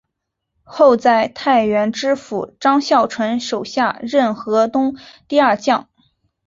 [0.63, 4.95] 后在太原知府张孝纯手下任河东
[5.27, 5.87] 第二将。